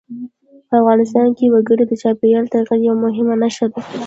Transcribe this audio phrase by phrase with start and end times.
[0.67, 3.79] په افغانستان کې وګړي د چاپېریال د تغیر یوه مهمه نښه ده.